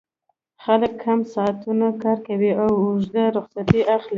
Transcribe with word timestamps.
خلک 0.63 0.93
کم 1.03 1.19
ساعتونه 1.33 1.87
کار 2.03 2.17
کوي 2.27 2.51
او 2.63 2.71
اوږدې 2.83 3.25
رخصتۍ 3.37 3.81
اخلي 3.95 4.09